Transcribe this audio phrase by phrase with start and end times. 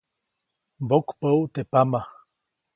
[0.83, 1.99] Mbokpäʼut teʼ pama.